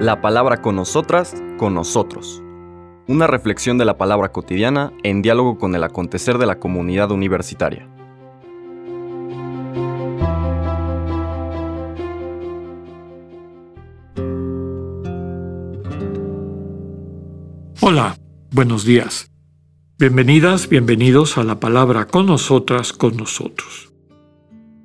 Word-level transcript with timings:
La 0.00 0.20
palabra 0.20 0.60
con 0.60 0.76
nosotras, 0.76 1.34
con 1.56 1.74
nosotros. 1.74 2.42
Una 3.06 3.26
reflexión 3.26 3.78
de 3.78 3.84
la 3.84 3.98
palabra 3.98 4.32
cotidiana 4.32 4.92
en 5.02 5.22
diálogo 5.22 5.58
con 5.58 5.74
el 5.74 5.84
acontecer 5.84 6.38
de 6.38 6.46
la 6.46 6.58
comunidad 6.58 7.10
universitaria. 7.10 7.88
Hola, 17.80 18.16
buenos 18.50 18.84
días. 18.84 19.30
Bienvenidas, 19.98 20.68
bienvenidos 20.68 21.38
a 21.38 21.44
la 21.44 21.60
palabra 21.60 22.06
con 22.06 22.26
nosotras, 22.26 22.92
con 22.92 23.16
nosotros. 23.16 23.92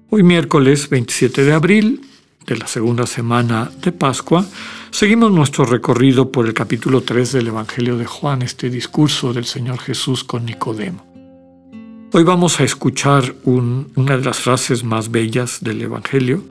Hoy 0.10 0.24
miércoles 0.24 0.90
27 0.90 1.44
de 1.44 1.54
abril 1.54 2.09
de 2.50 2.58
la 2.58 2.68
segunda 2.68 3.06
semana 3.06 3.70
de 3.80 3.92
Pascua, 3.92 4.44
seguimos 4.90 5.32
nuestro 5.32 5.66
recorrido 5.66 6.32
por 6.32 6.48
el 6.48 6.56
capítulo 6.56 7.02
3 7.02 7.34
del 7.34 7.48
Evangelio 7.48 7.96
de 7.96 8.06
Juan, 8.06 8.42
este 8.42 8.72
discurso 8.72 9.34
del 9.34 9.46
Señor 9.46 9.78
Jesús 9.78 10.24
con 10.24 10.46
Nicodemo. 10.46 11.06
Hoy 12.12 12.24
vamos 12.24 12.60
a 12.60 12.64
escuchar 12.64 13.36
una 13.46 14.18
de 14.18 14.26
las 14.26 14.40
frases 14.40 14.84
más 14.84 15.12
bellas 15.12 15.60
del 15.62 15.84
Evangelio, 15.84 16.44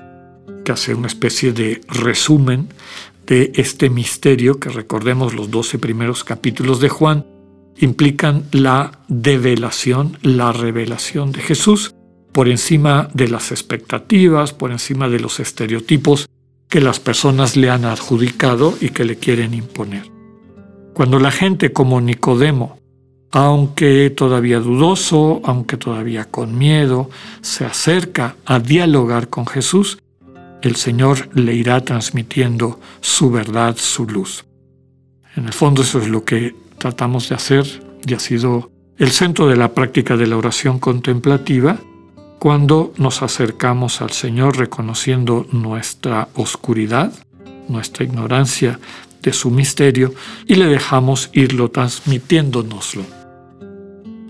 que 0.64 0.70
hace 0.70 0.94
una 0.94 1.08
especie 1.08 1.52
de 1.52 1.80
resumen 1.88 2.68
de 3.26 3.50
este 3.56 3.90
misterio 3.90 4.60
que 4.60 4.68
recordemos 4.68 5.34
los 5.34 5.50
12 5.50 5.80
primeros 5.80 6.22
capítulos 6.22 6.78
de 6.78 6.90
Juan 6.90 7.26
implican 7.76 8.44
la 8.52 9.00
develación, 9.08 10.16
la 10.22 10.52
revelación 10.52 11.32
de 11.32 11.40
Jesús 11.40 11.92
por 12.38 12.48
encima 12.48 13.08
de 13.14 13.26
las 13.26 13.50
expectativas, 13.50 14.52
por 14.52 14.70
encima 14.70 15.08
de 15.08 15.18
los 15.18 15.40
estereotipos 15.40 16.28
que 16.68 16.80
las 16.80 17.00
personas 17.00 17.56
le 17.56 17.68
han 17.68 17.84
adjudicado 17.84 18.78
y 18.80 18.90
que 18.90 19.04
le 19.04 19.16
quieren 19.16 19.54
imponer. 19.54 20.08
Cuando 20.94 21.18
la 21.18 21.32
gente 21.32 21.72
como 21.72 22.00
Nicodemo, 22.00 22.78
aunque 23.32 24.10
todavía 24.10 24.60
dudoso, 24.60 25.40
aunque 25.42 25.76
todavía 25.76 26.26
con 26.26 26.56
miedo, 26.56 27.10
se 27.40 27.64
acerca 27.64 28.36
a 28.44 28.60
dialogar 28.60 29.26
con 29.26 29.44
Jesús, 29.44 29.98
el 30.62 30.76
Señor 30.76 31.36
le 31.36 31.56
irá 31.56 31.84
transmitiendo 31.84 32.78
su 33.00 33.32
verdad, 33.32 33.74
su 33.76 34.06
luz. 34.06 34.44
En 35.34 35.46
el 35.46 35.52
fondo 35.52 35.82
eso 35.82 36.00
es 36.00 36.06
lo 36.06 36.24
que 36.24 36.54
tratamos 36.78 37.30
de 37.30 37.34
hacer 37.34 37.66
y 38.06 38.14
ha 38.14 38.20
sido 38.20 38.70
el 38.96 39.10
centro 39.10 39.48
de 39.48 39.56
la 39.56 39.74
práctica 39.74 40.16
de 40.16 40.28
la 40.28 40.36
oración 40.36 40.78
contemplativa 40.78 41.80
cuando 42.38 42.92
nos 42.96 43.22
acercamos 43.22 44.00
al 44.00 44.10
Señor 44.10 44.58
reconociendo 44.58 45.46
nuestra 45.50 46.28
oscuridad, 46.34 47.12
nuestra 47.68 48.04
ignorancia 48.04 48.78
de 49.22 49.32
su 49.32 49.50
misterio 49.50 50.14
y 50.46 50.54
le 50.54 50.66
dejamos 50.66 51.30
irlo 51.32 51.70
transmitiéndonoslo. 51.70 53.02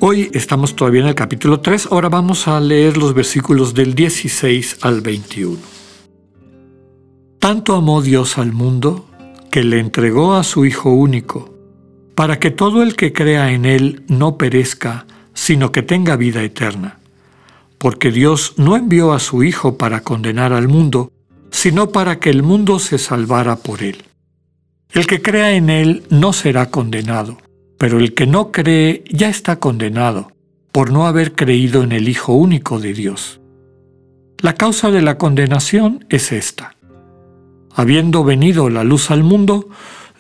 Hoy 0.01 0.31
estamos 0.33 0.77
todavía 0.77 1.03
en 1.03 1.09
el 1.09 1.15
capítulo 1.15 1.61
3, 1.61 1.89
ahora 1.91 2.09
vamos 2.09 2.49
a 2.49 2.59
leer 2.61 2.97
los 2.97 3.15
versículos 3.15 3.75
del 3.75 3.95
16 3.95 4.79
al 4.83 5.01
21. 5.01 5.59
Tanto 7.39 7.75
amó 7.75 8.01
Dios 8.01 8.39
al 8.39 8.53
mundo 8.53 9.07
que 9.51 9.65
le 9.65 9.81
entregó 9.81 10.35
a 10.35 10.45
su 10.45 10.65
Hijo 10.65 10.91
único, 10.91 11.55
para 12.15 12.39
que 12.39 12.51
todo 12.51 12.83
el 12.83 12.97
que 12.97 13.13
crea 13.13 13.53
en 13.53 13.65
Él 13.65 14.05
no 14.09 14.39
perezca, 14.39 15.07
sino 15.35 15.73
que 15.73 15.83
tenga 15.83 16.17
vida 16.17 16.43
eterna. 16.43 16.98
Porque 17.79 18.11
Dios 18.11 18.55
no 18.57 18.77
envió 18.77 19.13
a 19.13 19.21
su 19.21 19.43
Hijo 19.43 19.79
para 19.79 20.01
condenar 20.01 20.53
al 20.53 20.69
mundo, 20.69 21.13
sino 21.51 21.91
para 21.91 22.19
que 22.19 22.31
el 22.31 22.43
mundo 22.43 22.79
se 22.79 22.99
salvara 22.99 23.57
por 23.57 23.83
Él. 23.83 24.05
El 24.93 25.07
que 25.07 25.23
crea 25.23 25.53
en 25.53 25.71
Él 25.71 26.05
no 26.11 26.33
será 26.33 26.71
condenado, 26.71 27.39
pero 27.79 27.99
el 27.99 28.15
que 28.15 28.27
no 28.27 28.53
cree 28.53 29.05
ya 29.11 29.29
está 29.29 29.57
condenado, 29.57 30.33
por 30.73 30.91
no 30.91 31.07
haber 31.07 31.35
creído 31.35 31.83
en 31.83 31.93
el 31.93 32.09
Hijo 32.09 32.33
único 32.33 32.81
de 32.81 32.93
Dios. 32.95 33.41
La 34.39 34.55
causa 34.55 34.91
de 34.91 35.03
la 35.03 35.19
condenación 35.19 36.05
es 36.09 36.33
esta. 36.33 36.77
Habiendo 37.75 38.25
venido 38.25 38.71
la 38.71 38.85
luz 38.85 39.11
al 39.11 39.23
mundo, 39.23 39.69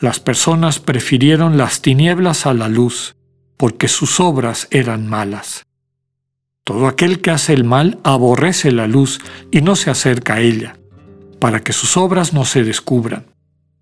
las 0.00 0.20
personas 0.20 0.80
prefirieron 0.80 1.56
las 1.56 1.82
tinieblas 1.82 2.46
a 2.46 2.54
la 2.54 2.68
luz, 2.68 3.16
porque 3.56 3.88
sus 3.88 4.20
obras 4.20 4.68
eran 4.70 5.08
malas. 5.08 5.67
Todo 6.68 6.86
aquel 6.86 7.22
que 7.22 7.30
hace 7.30 7.54
el 7.54 7.64
mal 7.64 7.98
aborrece 8.02 8.72
la 8.72 8.86
luz 8.86 9.20
y 9.50 9.62
no 9.62 9.74
se 9.74 9.88
acerca 9.88 10.34
a 10.34 10.40
ella, 10.42 10.76
para 11.38 11.60
que 11.60 11.72
sus 11.72 11.96
obras 11.96 12.34
no 12.34 12.44
se 12.44 12.62
descubran. 12.62 13.24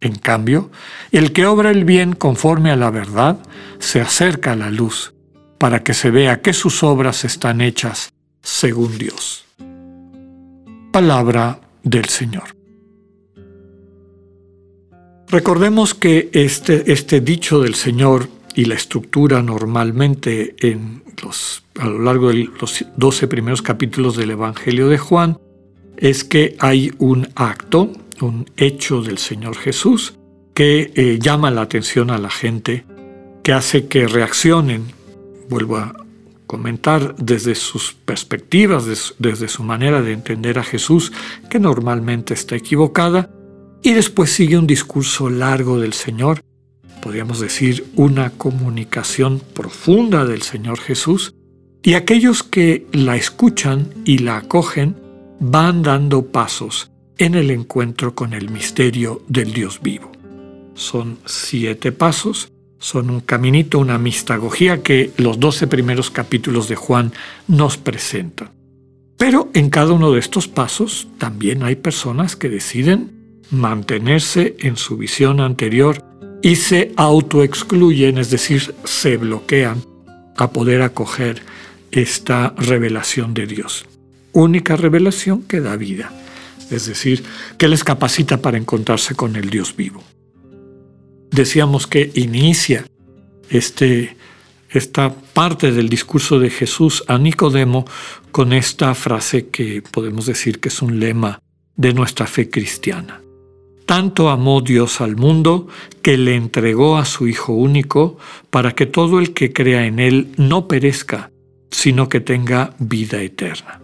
En 0.00 0.14
cambio, 0.14 0.70
el 1.10 1.32
que 1.32 1.46
obra 1.46 1.72
el 1.72 1.84
bien 1.84 2.12
conforme 2.12 2.70
a 2.70 2.76
la 2.76 2.90
verdad 2.90 3.38
se 3.80 4.00
acerca 4.00 4.52
a 4.52 4.56
la 4.56 4.70
luz, 4.70 5.14
para 5.58 5.82
que 5.82 5.94
se 5.94 6.12
vea 6.12 6.42
que 6.42 6.52
sus 6.52 6.84
obras 6.84 7.24
están 7.24 7.60
hechas 7.60 8.12
según 8.40 8.96
Dios. 8.98 9.44
Palabra 10.92 11.58
del 11.82 12.04
Señor. 12.04 12.54
Recordemos 15.26 15.92
que 15.92 16.30
este, 16.32 16.92
este 16.92 17.20
dicho 17.20 17.60
del 17.60 17.74
Señor 17.74 18.28
y 18.54 18.66
la 18.66 18.76
estructura 18.76 19.42
normalmente 19.42 20.54
en 20.60 21.02
los, 21.20 21.65
a 21.78 21.86
lo 21.86 22.00
largo 22.00 22.28
de 22.28 22.48
los 22.60 22.84
12 22.96 23.28
primeros 23.28 23.62
capítulos 23.62 24.16
del 24.16 24.30
Evangelio 24.30 24.88
de 24.88 24.98
Juan 24.98 25.38
es 25.96 26.24
que 26.24 26.56
hay 26.58 26.92
un 26.98 27.28
acto, 27.34 27.90
un 28.20 28.46
hecho 28.56 29.02
del 29.02 29.18
Señor 29.18 29.56
Jesús 29.56 30.18
que 30.54 30.92
eh, 30.94 31.18
llama 31.20 31.50
la 31.50 31.62
atención 31.62 32.10
a 32.10 32.18
la 32.18 32.30
gente, 32.30 32.86
que 33.42 33.52
hace 33.52 33.88
que 33.88 34.06
reaccionen, 34.08 34.84
vuelvo 35.50 35.76
a 35.76 35.94
comentar, 36.46 37.14
desde 37.16 37.54
sus 37.54 37.92
perspectivas, 37.92 39.14
desde 39.18 39.48
su 39.48 39.62
manera 39.62 40.00
de 40.00 40.12
entender 40.12 40.58
a 40.58 40.64
Jesús, 40.64 41.12
que 41.50 41.58
normalmente 41.58 42.32
está 42.32 42.56
equivocada, 42.56 43.30
y 43.82 43.92
después 43.92 44.30
sigue 44.30 44.56
un 44.56 44.66
discurso 44.66 45.28
largo 45.28 45.78
del 45.78 45.92
Señor, 45.92 46.40
podríamos 47.02 47.40
decir 47.40 47.84
una 47.94 48.30
comunicación 48.30 49.42
profunda 49.54 50.24
del 50.24 50.42
Señor 50.42 50.78
Jesús, 50.80 51.34
y 51.86 51.94
aquellos 51.94 52.42
que 52.42 52.84
la 52.90 53.14
escuchan 53.14 53.94
y 54.04 54.18
la 54.18 54.38
acogen 54.38 54.96
van 55.38 55.84
dando 55.84 56.26
pasos 56.26 56.90
en 57.16 57.36
el 57.36 57.52
encuentro 57.52 58.12
con 58.16 58.32
el 58.32 58.50
misterio 58.50 59.22
del 59.28 59.52
Dios 59.52 59.78
vivo. 59.80 60.10
Son 60.74 61.18
siete 61.26 61.92
pasos, 61.92 62.50
son 62.80 63.08
un 63.08 63.20
caminito, 63.20 63.78
una 63.78 63.98
mistagogía 63.98 64.82
que 64.82 65.12
los 65.16 65.38
doce 65.38 65.68
primeros 65.68 66.10
capítulos 66.10 66.66
de 66.68 66.74
Juan 66.74 67.12
nos 67.46 67.76
presentan. 67.76 68.50
Pero 69.16 69.48
en 69.54 69.70
cada 69.70 69.92
uno 69.92 70.10
de 70.10 70.18
estos 70.18 70.48
pasos 70.48 71.06
también 71.18 71.62
hay 71.62 71.76
personas 71.76 72.34
que 72.34 72.48
deciden 72.48 73.42
mantenerse 73.52 74.56
en 74.58 74.76
su 74.76 74.96
visión 74.96 75.38
anterior 75.38 76.02
y 76.42 76.56
se 76.56 76.92
autoexcluyen, 76.96 78.18
es 78.18 78.30
decir, 78.30 78.74
se 78.82 79.18
bloquean 79.18 79.84
a 80.36 80.50
poder 80.50 80.82
acoger 80.82 81.42
esta 81.96 82.54
revelación 82.58 83.32
de 83.32 83.46
Dios. 83.46 83.86
Única 84.32 84.76
revelación 84.76 85.42
que 85.42 85.60
da 85.60 85.76
vida, 85.76 86.12
es 86.70 86.84
decir, 86.86 87.24
que 87.56 87.68
les 87.68 87.84
capacita 87.84 88.42
para 88.42 88.58
encontrarse 88.58 89.14
con 89.14 89.34
el 89.34 89.48
Dios 89.48 89.74
vivo. 89.74 90.04
Decíamos 91.30 91.86
que 91.86 92.12
inicia 92.14 92.84
este, 93.48 94.16
esta 94.68 95.14
parte 95.14 95.72
del 95.72 95.88
discurso 95.88 96.38
de 96.38 96.50
Jesús 96.50 97.02
a 97.08 97.16
Nicodemo 97.16 97.86
con 98.30 98.52
esta 98.52 98.94
frase 98.94 99.48
que 99.48 99.82
podemos 99.90 100.26
decir 100.26 100.60
que 100.60 100.68
es 100.68 100.82
un 100.82 101.00
lema 101.00 101.40
de 101.76 101.94
nuestra 101.94 102.26
fe 102.26 102.50
cristiana. 102.50 103.22
Tanto 103.86 104.28
amó 104.28 104.60
Dios 104.60 105.00
al 105.00 105.16
mundo 105.16 105.68
que 106.02 106.18
le 106.18 106.34
entregó 106.34 106.98
a 106.98 107.06
su 107.06 107.26
Hijo 107.26 107.54
único 107.54 108.18
para 108.50 108.72
que 108.72 108.84
todo 108.84 109.18
el 109.18 109.32
que 109.32 109.52
crea 109.52 109.86
en 109.86 109.98
Él 109.98 110.32
no 110.36 110.68
perezca, 110.68 111.30
sino 111.76 112.08
que 112.08 112.20
tenga 112.20 112.74
vida 112.78 113.20
eterna. 113.20 113.82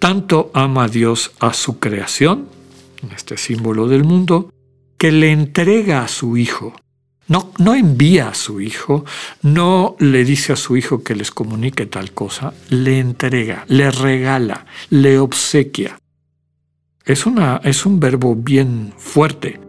Tanto 0.00 0.50
ama 0.52 0.88
Dios 0.88 1.30
a 1.38 1.52
su 1.52 1.78
creación, 1.78 2.48
este 3.14 3.36
símbolo 3.36 3.86
del 3.86 4.02
mundo, 4.02 4.52
que 4.98 5.12
le 5.12 5.30
entrega 5.30 6.02
a 6.02 6.08
su 6.08 6.36
Hijo. 6.36 6.74
No, 7.28 7.52
no 7.58 7.76
envía 7.76 8.30
a 8.30 8.34
su 8.34 8.60
Hijo, 8.60 9.04
no 9.42 9.94
le 10.00 10.24
dice 10.24 10.54
a 10.54 10.56
su 10.56 10.76
Hijo 10.76 11.04
que 11.04 11.14
les 11.14 11.30
comunique 11.30 11.86
tal 11.86 12.10
cosa, 12.10 12.52
le 12.68 12.98
entrega, 12.98 13.64
le 13.68 13.92
regala, 13.92 14.66
le 14.90 15.20
obsequia. 15.20 16.00
Es, 17.04 17.26
una, 17.26 17.60
es 17.62 17.86
un 17.86 18.00
verbo 18.00 18.34
bien 18.34 18.92
fuerte, 18.96 19.60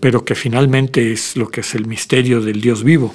pero 0.00 0.24
que 0.24 0.36
finalmente 0.36 1.10
es 1.10 1.36
lo 1.36 1.48
que 1.48 1.62
es 1.62 1.74
el 1.74 1.86
misterio 1.86 2.40
del 2.40 2.60
Dios 2.60 2.84
vivo. 2.84 3.14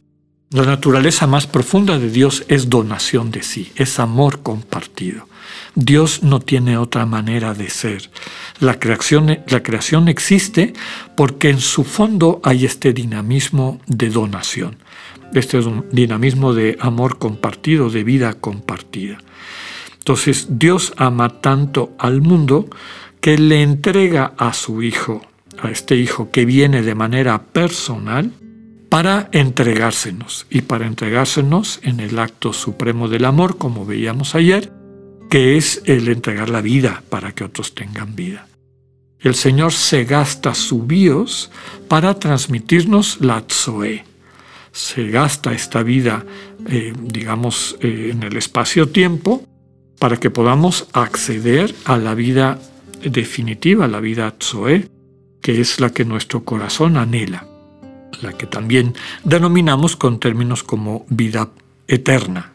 La 0.49 0.63
naturaleza 0.63 1.27
más 1.27 1.45
profunda 1.45 1.99
de 1.99 2.09
Dios 2.09 2.45
es 2.47 2.69
donación 2.69 3.31
de 3.31 3.43
sí, 3.43 3.73
es 3.75 3.99
amor 3.99 4.43
compartido. 4.43 5.27
Dios 5.75 6.23
no 6.23 6.39
tiene 6.39 6.77
otra 6.77 7.05
manera 7.05 7.53
de 7.53 7.69
ser. 7.69 8.09
La 8.61 8.79
creación, 8.79 9.39
la 9.45 9.61
creación 9.61 10.07
existe 10.07 10.71
porque 11.17 11.49
en 11.49 11.59
su 11.59 11.83
fondo 11.83 12.39
hay 12.45 12.63
este 12.63 12.93
dinamismo 12.93 13.81
de 13.87 14.09
donación, 14.09 14.77
este 15.33 15.59
dinamismo 15.91 16.53
de 16.53 16.77
amor 16.79 17.17
compartido, 17.17 17.89
de 17.89 18.05
vida 18.05 18.33
compartida. 18.35 19.17
Entonces 19.97 20.47
Dios 20.49 20.93
ama 20.95 21.41
tanto 21.41 21.93
al 21.99 22.21
mundo 22.21 22.69
que 23.19 23.37
le 23.37 23.63
entrega 23.63 24.33
a 24.37 24.53
su 24.53 24.81
Hijo, 24.81 25.21
a 25.61 25.71
este 25.71 25.97
Hijo 25.97 26.31
que 26.31 26.45
viene 26.45 26.83
de 26.83 26.95
manera 26.95 27.43
personal, 27.43 28.31
para 28.89 29.29
entregársenos 29.31 30.47
y 30.49 30.61
para 30.61 30.87
entregársenos 30.87 31.79
en 31.83 31.99
el 31.99 32.19
acto 32.19 32.53
supremo 32.53 33.07
del 33.07 33.25
amor, 33.25 33.57
como 33.57 33.85
veíamos 33.85 34.35
ayer, 34.35 34.71
que 35.29 35.57
es 35.57 35.81
el 35.85 36.07
entregar 36.07 36.49
la 36.49 36.61
vida 36.61 37.03
para 37.09 37.33
que 37.33 37.43
otros 37.43 37.75
tengan 37.75 38.15
vida. 38.15 38.47
El 39.19 39.35
Señor 39.35 39.73
se 39.73 40.05
gasta 40.05 40.53
su 40.53 40.83
bios 40.83 41.51
para 41.87 42.17
transmitirnos 42.17 43.19
la 43.19 43.43
Zoe. 43.51 44.05
Se 44.71 45.09
gasta 45.09 45.53
esta 45.53 45.83
vida, 45.83 46.23
eh, 46.69 46.93
digamos, 47.01 47.77
eh, 47.81 48.11
en 48.13 48.23
el 48.23 48.37
espacio-tiempo 48.37 49.43
para 49.99 50.17
que 50.17 50.29
podamos 50.29 50.87
acceder 50.93 51.73
a 51.85 51.97
la 51.97 52.13
vida 52.13 52.59
definitiva, 53.03 53.87
la 53.87 53.99
vida 53.99 54.35
Zoe, 54.41 54.87
que 55.41 55.59
es 55.59 55.79
la 55.79 55.89
que 55.89 56.05
nuestro 56.05 56.43
corazón 56.43 56.95
anhela 56.95 57.56
la 58.21 58.33
que 58.33 58.47
también 58.47 58.95
denominamos 59.23 59.95
con 59.95 60.19
términos 60.19 60.63
como 60.63 61.05
vida 61.09 61.49
eterna. 61.87 62.51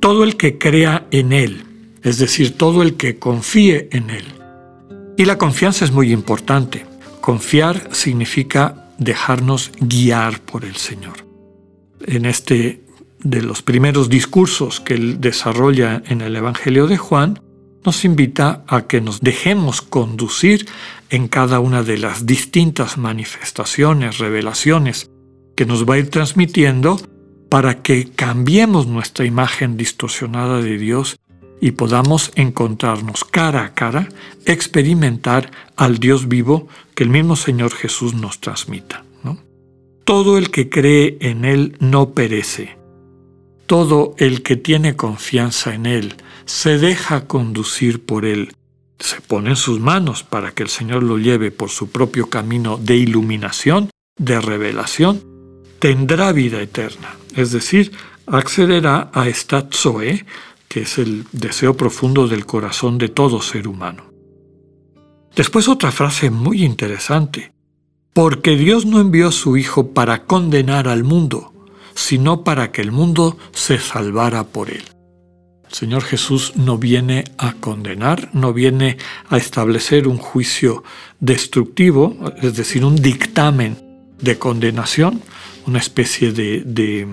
Todo 0.00 0.24
el 0.24 0.36
que 0.36 0.58
crea 0.58 1.06
en 1.10 1.32
Él, 1.32 1.64
es 2.02 2.18
decir, 2.18 2.56
todo 2.56 2.82
el 2.82 2.96
que 2.96 3.18
confíe 3.18 3.88
en 3.92 4.10
Él. 4.10 4.24
Y 5.16 5.24
la 5.24 5.38
confianza 5.38 5.84
es 5.84 5.92
muy 5.92 6.12
importante. 6.12 6.86
Confiar 7.20 7.88
significa 7.92 8.90
dejarnos 8.98 9.70
guiar 9.78 10.40
por 10.40 10.64
el 10.64 10.76
Señor. 10.76 11.26
En 12.06 12.26
este 12.26 12.82
de 13.22 13.42
los 13.42 13.62
primeros 13.62 14.08
discursos 14.08 14.80
que 14.80 14.94
él 14.94 15.20
desarrolla 15.20 16.02
en 16.06 16.20
el 16.20 16.34
Evangelio 16.34 16.86
de 16.86 16.98
Juan, 16.98 17.40
nos 17.84 18.04
invita 18.04 18.64
a 18.66 18.82
que 18.82 19.00
nos 19.00 19.20
dejemos 19.20 19.82
conducir 19.82 20.66
en 21.12 21.28
cada 21.28 21.60
una 21.60 21.82
de 21.82 21.98
las 21.98 22.24
distintas 22.24 22.96
manifestaciones, 22.96 24.16
revelaciones 24.16 25.10
que 25.54 25.66
nos 25.66 25.88
va 25.88 25.94
a 25.94 25.98
ir 25.98 26.08
transmitiendo 26.08 26.98
para 27.50 27.82
que 27.82 28.10
cambiemos 28.10 28.86
nuestra 28.86 29.26
imagen 29.26 29.76
distorsionada 29.76 30.62
de 30.62 30.78
Dios 30.78 31.20
y 31.60 31.72
podamos 31.72 32.32
encontrarnos 32.34 33.24
cara 33.24 33.62
a 33.62 33.74
cara, 33.74 34.08
experimentar 34.46 35.50
al 35.76 35.98
Dios 35.98 36.28
vivo 36.28 36.66
que 36.94 37.04
el 37.04 37.10
mismo 37.10 37.36
Señor 37.36 37.72
Jesús 37.72 38.14
nos 38.14 38.40
transmita. 38.40 39.04
Todo 40.04 40.38
el 40.38 40.50
que 40.50 40.68
cree 40.70 41.18
en 41.20 41.44
Él 41.44 41.76
no 41.78 42.14
perece. 42.14 42.78
Todo 43.66 44.14
el 44.16 44.42
que 44.42 44.56
tiene 44.56 44.96
confianza 44.96 45.74
en 45.74 45.86
Él, 45.86 46.14
se 46.46 46.78
deja 46.78 47.28
conducir 47.28 48.04
por 48.04 48.24
Él, 48.24 48.52
se 49.02 49.20
pone 49.20 49.50
en 49.50 49.56
sus 49.56 49.80
manos 49.80 50.22
para 50.22 50.52
que 50.52 50.62
el 50.62 50.68
Señor 50.68 51.02
lo 51.02 51.18
lleve 51.18 51.50
por 51.50 51.70
su 51.70 51.90
propio 51.90 52.30
camino 52.30 52.78
de 52.78 52.96
iluminación, 52.96 53.90
de 54.16 54.40
revelación, 54.40 55.22
tendrá 55.78 56.32
vida 56.32 56.62
eterna. 56.62 57.16
Es 57.34 57.50
decir, 57.50 57.92
accederá 58.26 59.10
a 59.12 59.28
esta 59.28 59.68
Zoe, 59.72 60.24
que 60.68 60.82
es 60.82 60.98
el 60.98 61.26
deseo 61.32 61.76
profundo 61.76 62.28
del 62.28 62.46
corazón 62.46 62.98
de 62.98 63.08
todo 63.08 63.42
ser 63.42 63.66
humano. 63.66 64.04
Después 65.34 65.68
otra 65.68 65.90
frase 65.90 66.30
muy 66.30 66.64
interesante. 66.64 67.52
Porque 68.12 68.56
Dios 68.56 68.84
no 68.84 69.00
envió 69.00 69.28
a 69.28 69.32
su 69.32 69.56
Hijo 69.56 69.92
para 69.92 70.24
condenar 70.24 70.86
al 70.86 71.02
mundo, 71.02 71.52
sino 71.94 72.44
para 72.44 72.70
que 72.70 72.82
el 72.82 72.92
mundo 72.92 73.38
se 73.52 73.78
salvara 73.78 74.44
por 74.44 74.70
él. 74.70 74.84
Señor 75.72 76.02
Jesús 76.02 76.52
no 76.54 76.76
viene 76.76 77.24
a 77.38 77.54
condenar, 77.54 78.28
no 78.34 78.52
viene 78.52 78.98
a 79.28 79.38
establecer 79.38 80.06
un 80.06 80.18
juicio 80.18 80.84
destructivo, 81.18 82.16
es 82.42 82.56
decir, 82.56 82.84
un 82.84 82.96
dictamen 82.96 83.78
de 84.20 84.38
condenación, 84.38 85.22
una 85.66 85.78
especie 85.78 86.32
de, 86.32 86.60
de 86.60 87.08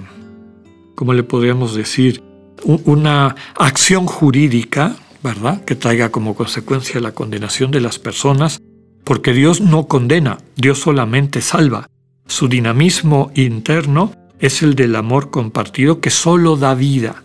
¿cómo 0.96 1.14
le 1.14 1.24
podríamos 1.24 1.74
decir? 1.74 2.22
Una 2.64 3.36
acción 3.56 4.06
jurídica, 4.06 4.98
¿verdad? 5.24 5.64
Que 5.64 5.76
traiga 5.76 6.10
como 6.10 6.36
consecuencia 6.36 7.00
la 7.00 7.14
condenación 7.14 7.72
de 7.72 7.80
las 7.80 7.98
personas, 7.98 8.62
porque 9.06 9.32
Dios 9.32 9.62
no 9.62 9.88
condena, 9.88 10.40
Dios 10.58 10.80
solamente 10.80 11.42
salva. 11.42 11.88
Su 12.28 12.50
dinamismo 12.50 13.32
interno 13.36 14.12
es 14.40 14.62
el 14.62 14.76
del 14.76 14.98
amor 14.98 15.30
compartido 15.30 16.02
que 16.02 16.10
solo 16.10 16.58
da 16.58 16.76
vida. 16.76 17.24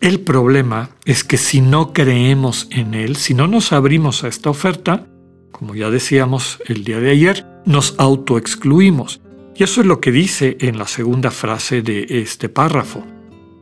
El 0.00 0.20
problema 0.20 0.90
es 1.04 1.24
que 1.24 1.38
si 1.38 1.60
no 1.60 1.92
creemos 1.92 2.68
en 2.70 2.94
Él, 2.94 3.16
si 3.16 3.34
no 3.34 3.48
nos 3.48 3.72
abrimos 3.72 4.24
a 4.24 4.28
esta 4.28 4.50
oferta, 4.50 5.06
como 5.50 5.74
ya 5.74 5.90
decíamos 5.90 6.58
el 6.66 6.84
día 6.84 7.00
de 7.00 7.10
ayer, 7.10 7.46
nos 7.64 7.94
autoexcluimos. 7.98 9.20
Y 9.54 9.64
eso 9.64 9.80
es 9.80 9.86
lo 9.86 10.00
que 10.00 10.12
dice 10.12 10.58
en 10.60 10.78
la 10.78 10.86
segunda 10.86 11.30
frase 11.30 11.80
de 11.80 12.06
este 12.10 12.50
párrafo. 12.50 13.04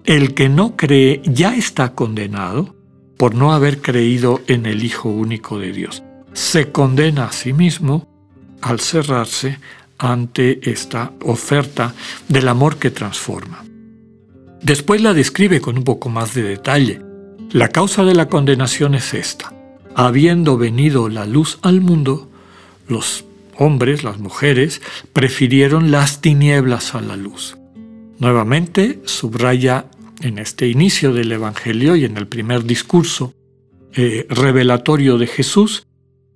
El 0.05 0.35
que 0.35 0.49
no 0.49 0.77
cree 0.77 1.23
ya 1.25 1.55
está 1.55 1.95
condenado 1.95 2.75
por 3.17 3.37
no 3.37 3.53
haber 3.53 3.81
creído 3.81 4.43
en 4.49 4.67
el 4.67 4.85
Hijo 4.85 5.09
único 5.09 5.59
de 5.61 5.73
Dios. 5.73 6.03
Se 6.33 6.73
condena 6.73 7.27
a 7.27 7.33
sí 7.33 7.53
mismo 7.53 8.09
al 8.61 8.81
cerrarse 8.81 9.61
ante 9.99 10.69
esta 10.69 11.13
oferta 11.23 11.95
del 12.29 12.49
amor 12.49 12.77
que 12.77 12.91
transforma. 12.91 13.65
Después 14.65 15.03
la 15.03 15.13
describe 15.13 15.61
con 15.61 15.77
un 15.77 15.85
poco 15.85 16.09
más 16.09 16.33
de 16.33 16.43
detalle. 16.43 17.03
La 17.53 17.69
causa 17.69 18.03
de 18.03 18.15
la 18.15 18.31
condenación 18.31 18.95
es 18.95 19.13
esta. 19.13 19.53
Habiendo 19.95 20.57
venido 20.57 21.11
la 21.11 21.27
luz 21.27 21.59
al 21.61 21.83
mundo, 21.83 22.31
los 22.89 23.27
hombres, 23.59 24.05
las 24.05 24.19
mujeres, 24.19 24.81
prefirieron 25.13 25.91
las 25.91 26.23
tinieblas 26.23 26.95
a 26.95 27.03
la 27.03 27.15
luz. 27.15 27.59
Nuevamente 28.19 29.03
subraya 29.05 29.85
en 30.23 30.39
este 30.39 30.67
inicio 30.67 31.13
del 31.13 31.33
Evangelio 31.33 31.95
y 31.95 32.07
en 32.07 32.17
el 32.17 32.27
primer 32.27 32.65
discurso 32.65 33.35
eh, 33.93 34.27
revelatorio 34.31 35.19
de 35.19 35.27
Jesús 35.27 35.87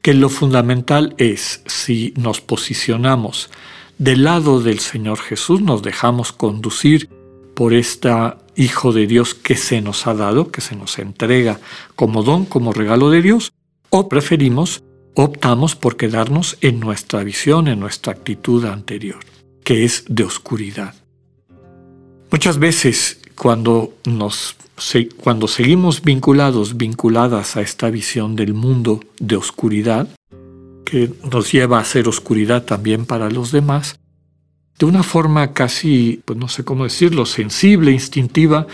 que 0.02 0.12
lo 0.12 0.28
fundamental 0.28 1.14
es 1.16 1.62
si 1.64 2.12
nos 2.18 2.42
posicionamos 2.42 3.48
del 3.96 4.24
lado 4.24 4.60
del 4.60 4.80
Señor 4.80 5.18
Jesús, 5.18 5.62
nos 5.62 5.82
dejamos 5.82 6.32
conducir 6.32 7.08
por 7.58 7.74
este 7.74 8.08
Hijo 8.54 8.92
de 8.92 9.08
Dios 9.08 9.34
que 9.34 9.56
se 9.56 9.80
nos 9.80 10.06
ha 10.06 10.14
dado, 10.14 10.52
que 10.52 10.60
se 10.60 10.76
nos 10.76 10.96
entrega 11.00 11.58
como 11.96 12.22
don, 12.22 12.44
como 12.44 12.72
regalo 12.72 13.10
de 13.10 13.20
Dios, 13.20 13.52
o 13.90 14.08
preferimos, 14.08 14.84
optamos 15.16 15.74
por 15.74 15.96
quedarnos 15.96 16.56
en 16.60 16.78
nuestra 16.78 17.24
visión, 17.24 17.66
en 17.66 17.80
nuestra 17.80 18.12
actitud 18.12 18.64
anterior, 18.64 19.18
que 19.64 19.84
es 19.84 20.04
de 20.08 20.22
oscuridad. 20.22 20.94
Muchas 22.30 22.60
veces 22.60 23.20
cuando, 23.34 23.92
nos, 24.04 24.54
cuando 25.20 25.48
seguimos 25.48 26.02
vinculados, 26.02 26.76
vinculadas 26.76 27.56
a 27.56 27.60
esta 27.60 27.90
visión 27.90 28.36
del 28.36 28.54
mundo 28.54 29.00
de 29.18 29.34
oscuridad, 29.34 30.08
que 30.84 31.10
nos 31.28 31.50
lleva 31.50 31.80
a 31.80 31.84
ser 31.84 32.06
oscuridad 32.06 32.62
también 32.62 33.04
para 33.04 33.28
los 33.30 33.50
demás, 33.50 33.98
de 34.78 34.86
una 34.86 35.02
forma 35.02 35.52
casi, 35.52 36.20
pues 36.24 36.38
no 36.38 36.48
sé 36.48 36.64
cómo 36.64 36.84
decirlo, 36.84 37.26
sensible, 37.26 37.90
instintiva, 37.90 38.66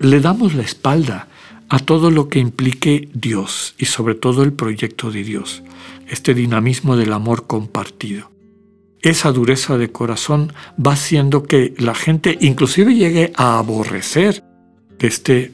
le 0.00 0.20
damos 0.20 0.54
la 0.54 0.62
espalda 0.62 1.28
a 1.68 1.78
todo 1.78 2.10
lo 2.10 2.28
que 2.28 2.40
implique 2.40 3.08
Dios 3.14 3.74
y 3.78 3.86
sobre 3.86 4.14
todo 4.14 4.42
el 4.42 4.52
proyecto 4.52 5.10
de 5.10 5.22
Dios, 5.22 5.62
este 6.08 6.34
dinamismo 6.34 6.96
del 6.96 7.12
amor 7.12 7.46
compartido. 7.46 8.30
Esa 9.00 9.32
dureza 9.32 9.78
de 9.78 9.90
corazón 9.90 10.52
va 10.84 10.92
haciendo 10.92 11.44
que 11.44 11.74
la 11.78 11.94
gente 11.94 12.36
inclusive 12.40 12.94
llegue 12.94 13.32
a 13.36 13.58
aborrecer 13.58 14.44
este, 14.98 15.52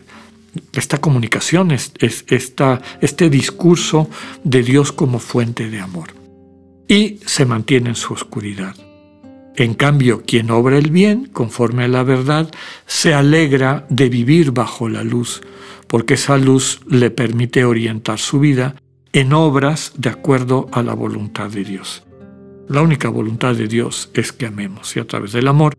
esta 0.73 1.01
comunicación, 1.01 1.71
esta, 1.71 2.83
este 3.01 3.31
discurso 3.31 4.11
de 4.43 4.63
Dios 4.63 4.93
como 4.93 5.19
fuente 5.19 5.71
de 5.71 5.81
amor. 5.81 6.09
Y 6.89 7.21
se 7.27 7.45
mantiene 7.45 7.91
en 7.91 7.97
su 7.97 8.13
oscuridad. 8.15 8.75
En 9.59 9.75
cambio, 9.75 10.23
quien 10.25 10.53
obra 10.53 10.79
el 10.79 10.93
bien, 10.93 11.27
conforme 11.33 11.83
a 11.83 11.89
la 11.89 12.05
verdad, 12.05 12.49
se 12.87 13.13
alegra 13.13 13.89
de 13.91 14.09
vivir 14.09 14.53
bajo 14.53 14.89
la 14.89 15.03
luz, 15.03 15.41
porque 15.89 16.15
esa 16.15 16.39
luz 16.39 16.81
le 16.87 17.11
permite 17.11 17.65
orientar 17.65 18.21
su 18.21 18.39
vida 18.39 18.77
en 19.13 19.33
obras 19.33 19.95
de 19.97 20.11
acuerdo 20.11 20.69
a 20.71 20.85
la 20.85 20.95
voluntad 20.95 21.51
de 21.51 21.65
Dios. 21.65 22.05
La 22.69 22.83
única 22.83 23.09
voluntad 23.09 23.57
de 23.57 23.67
Dios 23.67 24.11
es 24.15 24.31
que 24.31 24.47
amemos 24.47 24.97
y 24.97 25.01
a 25.01 25.09
través 25.09 25.33
del 25.33 25.49
amor 25.49 25.75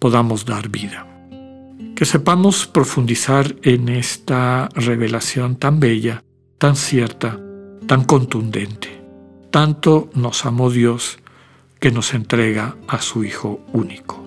podamos 0.00 0.44
dar 0.44 0.68
vida. 0.68 1.06
Que 1.96 2.04
sepamos 2.04 2.66
profundizar 2.66 3.56
en 3.62 3.88
esta 3.88 4.68
revelación 4.74 5.56
tan 5.56 5.80
bella, 5.80 6.22
tan 6.58 6.76
cierta, 6.76 7.40
tan 7.86 8.04
contundente. 8.04 9.02
Tanto 9.50 10.10
nos 10.12 10.44
amó 10.44 10.70
Dios 10.70 11.20
que 11.84 11.90
nos 11.90 12.14
entrega 12.14 12.76
a 12.88 13.02
su 13.02 13.24
Hijo 13.24 13.60
único. 13.74 14.24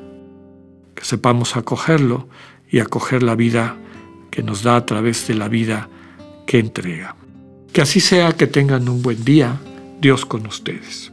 Que 0.94 1.04
sepamos 1.04 1.58
acogerlo 1.58 2.28
y 2.70 2.78
acoger 2.82 3.24
la 3.24 3.34
vida 3.34 3.78
que 4.30 4.44
nos 4.44 4.62
da 4.62 4.76
a 4.76 4.86
través 4.86 5.28
de 5.28 5.34
la 5.34 5.48
vida 5.48 5.90
que 6.46 6.60
entrega. 6.60 7.16
Que 7.74 7.82
así 7.82 8.00
sea, 8.00 8.34
que 8.34 8.46
tengan 8.46 8.88
un 8.88 9.02
buen 9.02 9.26
día, 9.26 9.58
Dios 10.00 10.24
con 10.24 10.46
ustedes. 10.46 11.12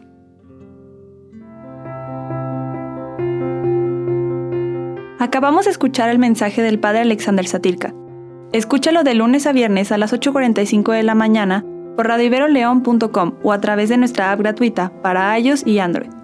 Acabamos 5.19 5.65
de 5.65 5.71
escuchar 5.71 6.11
el 6.11 6.19
mensaje 6.19 6.61
del 6.61 6.79
Padre 6.79 7.01
Alexander 7.01 7.47
Satirka. 7.47 7.95
Escúchalo 8.53 9.03
de 9.03 9.15
lunes 9.15 9.47
a 9.47 9.53
viernes 9.53 9.93
a 9.93 9.97
las 9.97 10.13
8.45 10.13 10.93
de 10.93 11.05
la 11.05 11.15
mañana 11.15 11.65
por 11.97 12.07
radiveroleón.com 12.07 13.33
o 13.43 13.51
a 13.51 13.63
través 13.63 13.89
de 13.89 13.97
nuestra 13.97 14.31
app 14.31 14.41
gratuita 14.41 14.93
para 15.01 15.39
iOS 15.39 15.67
y 15.67 15.79
Android. 15.79 16.24